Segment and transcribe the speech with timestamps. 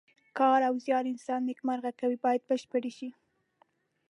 [0.37, 3.09] کار او زیار انسان نیکمرغه کوي باید بشپړ شي.